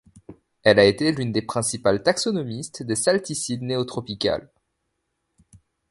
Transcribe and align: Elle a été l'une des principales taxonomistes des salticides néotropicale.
Elle 0.63 0.79
a 0.79 0.85
été 0.85 1.11
l'une 1.11 1.31
des 1.31 1.43
principales 1.43 2.01
taxonomistes 2.01 2.81
des 2.81 2.95
salticides 2.95 3.61
néotropicale. 3.61 4.49